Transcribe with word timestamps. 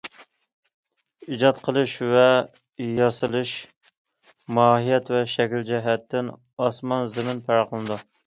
ئىجاد 1.33 1.59
قىلىش 1.67 1.91
ۋە 2.13 2.23
ياسىلىش 3.01 3.53
ماھىيەت 4.59 5.13
ۋە 5.17 5.21
شەكىل 5.37 5.67
جەھەتتىن 5.69 6.35
ئاسمان- 6.67 7.13
زېمىن 7.17 7.47
پەرق 7.51 7.73
قىلىدۇ. 7.75 8.03